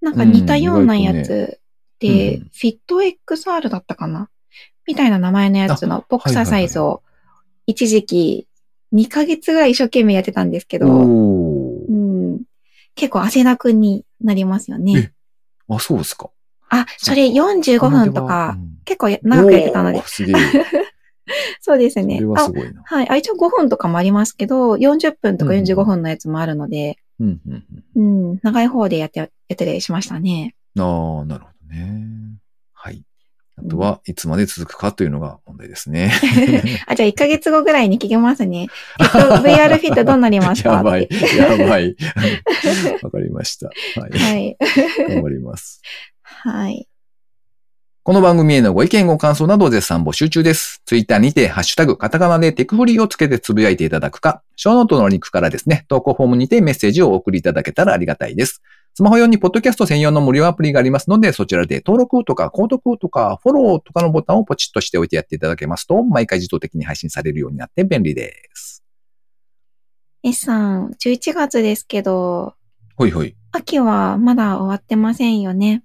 [0.00, 1.60] なんか似たようなやつ、
[1.98, 4.30] で、うんフィット XR だったかな？
[4.86, 7.02] みたいな名前のやつのボクサーサイズを
[7.66, 8.48] 一時期
[8.94, 10.86] 2ヶ月ぐらい一生懸命やってたんですけど、
[12.96, 15.12] 結構汗だくになりますよね。
[15.68, 16.30] あ、そうですか。
[16.68, 20.02] あ、それ45分とか、結構や長くやってたので。
[20.06, 20.34] すげえ。
[21.60, 22.26] そうですねそれ。
[22.26, 22.82] はあすごいな。
[22.84, 23.08] はい。
[23.10, 27.64] あ、一応5分とかもありますけど、40分とかうん45分のやつもあるので、うんうん
[27.96, 30.54] うんうん、長い方でやって、やってたりしましたね。
[30.78, 32.25] ああ、なるほどね。
[33.56, 33.66] はい。
[33.66, 36.12] あとは、いつまで続くかというのが問題ですね。
[36.86, 38.68] あ、じゃあ1ヶ月後ぐらいに聞きますね。
[38.98, 40.70] フィット VR フィットどうなりますか？
[40.76, 41.08] やばい。
[41.36, 41.96] やばい。
[43.02, 43.66] わかりました。
[44.00, 44.18] はい。
[44.18, 44.56] はい。
[45.08, 45.80] 頑張ります。
[46.22, 46.86] はい。
[48.02, 50.80] この番組へのご意見ご感想など絶賛募集中です。
[50.86, 58.62] ツイッターにて、ハッシュタグ、カタカナでテクフリーをつけてつぶやいていただくか、ショーノートのリンクからですね、投稿フォームにてメッセージをお送りいただけたらありがたいです。
[58.96, 68.82] スマホ用にポッドキャスト専用の無料アプリがありますので、そちらで登録とか購読とかフォローとかのボタンをポチッとしておいてやっていただけますと、毎回自動的に配信されるようになって便利です。
[70.22, 72.54] S さん、11月ですけど、
[72.96, 73.36] ほいほい。
[73.52, 75.82] 秋はまだ終わってませんよね。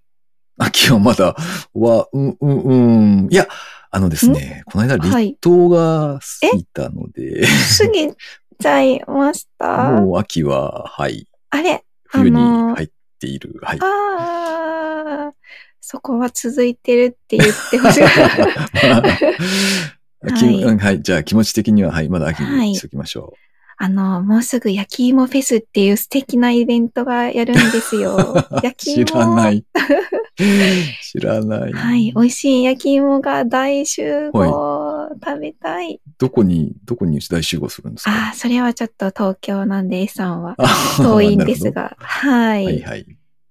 [0.58, 1.36] 秋はまだ、
[1.74, 3.28] は、うん、うん、うん。
[3.30, 3.46] いや、
[3.90, 7.46] あのですね、この間、はい立冬が過ぎたので、
[7.78, 8.14] 過ぎ
[8.58, 9.92] ちゃいました？
[10.00, 12.90] もう秋は、はい、あれ冬にあのー入っ
[13.22, 13.60] ている。
[13.62, 13.80] はい。
[13.82, 15.34] ああ、
[15.80, 18.04] そこは続いてるって言ってほし い。
[20.24, 21.02] 秋はいうんはい。
[21.02, 23.34] じゃあ気持ち的には、はい、まだ秋はいにしときましょ
[23.84, 28.16] あの、もうすぐ焼き芋フェスっていう素敵なイベントがやるんですよ。
[28.52, 28.60] う。
[28.62, 29.06] 焼き芋。
[29.08, 29.66] 知らない。
[31.02, 31.74] 知らない。
[31.74, 32.14] はい。
[32.16, 35.10] 美味しい焼き芋が大集合。
[35.26, 36.00] 食べたい。
[36.20, 38.12] どこに、どこに大集合するんですか？
[38.12, 40.68] ああ、それはちょっと東京なんで S さんはあ
[41.02, 41.72] 遠いんです。
[41.72, 41.96] が。
[41.98, 42.66] はい。
[42.66, 43.06] はいはい。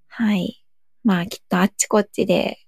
[0.06, 0.64] はい。
[1.02, 2.60] まあ、きっとあっちこっちで、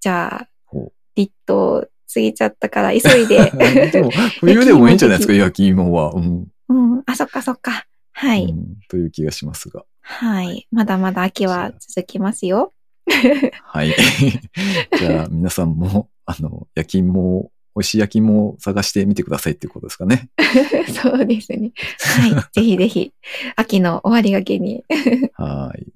[0.00, 3.50] じゃあほ、立冬過ぎちゃったから急いで。
[3.92, 6.12] でも、冬でもいいんじゃないですか、焼き芋は。
[6.12, 6.48] うん。
[6.68, 7.02] うん。
[7.06, 7.86] あ、そっかそっか。
[8.12, 8.44] はい。
[8.44, 9.84] うんという気がしますが。
[10.00, 10.66] はい。
[10.70, 12.72] まだまだ秋は続きますよ。
[13.62, 13.94] はい。
[14.98, 20.30] じゃあ、皆さんも、あの、焼き芋を、美味しい焼き芋を探してみてくださいっていうことですかね。
[21.00, 21.72] そうですね。
[22.00, 22.30] はい。
[22.52, 23.12] ぜひぜひ、
[23.54, 24.84] 秋の終わりがけに。
[25.34, 25.86] はい。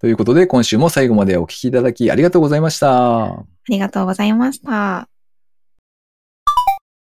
[0.00, 3.24] ということで、今週も最後までお聞きいただきありがとうございました。
[3.24, 5.08] ありがとうございました。